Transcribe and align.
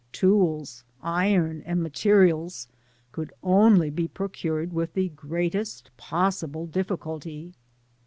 Tools, 0.11 0.83
iron, 1.03 1.61
and 1.63 1.83
materials 1.83 2.67
could 3.11 3.31
only 3.43 3.91
be 3.91 4.07
procured 4.07 4.73
with 4.73 4.95
the 4.95 5.09
greatest 5.09 5.91
possible 5.95 6.65
difficulty. 6.65 7.53